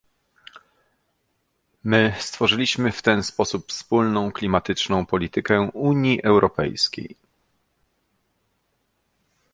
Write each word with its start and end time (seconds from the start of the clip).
My 1.83 2.15
stworzyliśmy 2.19 2.91
w 2.91 3.01
ten 3.01 3.23
sposób 3.23 3.67
wspólną 3.71 4.31
klimatyczną 4.31 5.05
politykę 5.05 5.69
Unii 5.73 6.23
Europejskiej 6.23 7.15